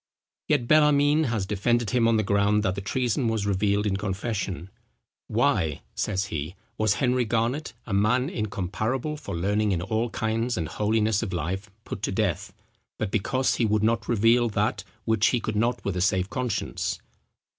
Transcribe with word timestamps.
Yet 0.47 0.67
Bellarmine 0.67 1.25
has 1.25 1.45
defended 1.45 1.91
him 1.91 2.07
on 2.07 2.17
the 2.17 2.23
ground 2.23 2.63
that 2.63 2.73
the 2.73 2.81
treason 2.81 3.27
was 3.27 3.45
revealed 3.45 3.85
in 3.85 3.97
confession: 3.97 4.71
"Why," 5.27 5.83
says 5.93 6.25
he, 6.33 6.55
"was 6.75 6.95
Henry 6.95 7.23
Garnet, 7.23 7.73
a 7.85 7.93
man 7.93 8.27
incomparable 8.27 9.15
for 9.15 9.35
learning 9.37 9.73
in 9.73 9.81
all 9.83 10.09
kinds 10.09 10.57
and 10.57 10.67
holiness 10.67 11.21
of 11.21 11.33
life, 11.33 11.69
put 11.83 12.01
to 12.01 12.11
death, 12.11 12.51
but 12.97 13.11
because 13.11 13.57
he 13.57 13.65
would 13.67 13.83
not 13.83 14.07
reveal 14.09 14.49
that 14.49 14.83
which 15.05 15.27
he 15.27 15.39
could 15.39 15.55
not 15.55 15.85
with 15.85 15.95
a 15.95 16.01
safe 16.01 16.31
conscience?" 16.31 16.97